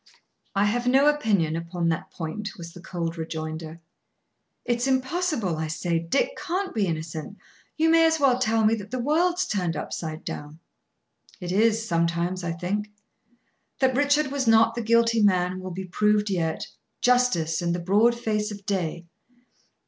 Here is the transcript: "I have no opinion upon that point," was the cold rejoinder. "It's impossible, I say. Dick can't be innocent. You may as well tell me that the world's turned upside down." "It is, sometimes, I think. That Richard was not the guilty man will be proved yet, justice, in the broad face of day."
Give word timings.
"I 0.55 0.65
have 0.65 0.87
no 0.87 1.05
opinion 1.07 1.55
upon 1.55 1.89
that 1.89 2.09
point," 2.09 2.57
was 2.57 2.73
the 2.73 2.81
cold 2.81 3.19
rejoinder. 3.19 3.79
"It's 4.65 4.87
impossible, 4.87 5.57
I 5.57 5.67
say. 5.67 5.99
Dick 5.99 6.35
can't 6.35 6.73
be 6.73 6.87
innocent. 6.87 7.37
You 7.77 7.91
may 7.91 8.07
as 8.07 8.19
well 8.19 8.39
tell 8.39 8.65
me 8.65 8.73
that 8.73 8.89
the 8.89 8.97
world's 8.97 9.45
turned 9.45 9.75
upside 9.77 10.23
down." 10.23 10.57
"It 11.39 11.51
is, 11.51 11.87
sometimes, 11.87 12.43
I 12.43 12.51
think. 12.53 12.89
That 13.77 13.95
Richard 13.95 14.31
was 14.31 14.47
not 14.47 14.73
the 14.73 14.81
guilty 14.81 15.21
man 15.21 15.59
will 15.59 15.69
be 15.69 15.85
proved 15.85 16.31
yet, 16.31 16.65
justice, 17.01 17.61
in 17.61 17.71
the 17.71 17.79
broad 17.79 18.15
face 18.19 18.49
of 18.49 18.65
day." 18.65 19.05